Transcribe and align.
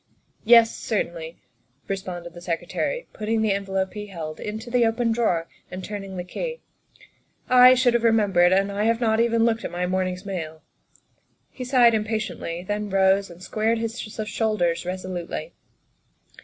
"Yes, 0.43 0.75
certainly," 0.75 1.37
responded 1.87 2.33
the 2.33 2.41
Secretary, 2.41 3.05
putting 3.13 3.43
the 3.43 3.51
envelope 3.51 3.93
he 3.93 4.07
held 4.07 4.39
into 4.39 4.71
the 4.71 4.83
open 4.83 5.11
drawer 5.11 5.47
and 5.69 5.85
turning 5.85 6.17
the 6.17 6.23
key," 6.23 6.59
I 7.67 7.75
should 7.75 7.93
have 7.93 8.03
remembered, 8.03 8.51
and 8.51 8.71
I 8.71 8.85
have 8.85 8.99
not 8.99 9.19
even 9.19 9.45
looked 9.45 9.63
at 9.63 9.69
my 9.69 9.85
morning's 9.85 10.25
mail." 10.25 10.63
He 11.51 11.63
sighed 11.63 11.93
impatiently, 11.93 12.63
then 12.63 12.89
rose 12.89 13.29
and 13.29 13.43
squared 13.43 13.77
his 13.77 13.99
shoulders 13.99 14.87
resolutely. 14.87 15.53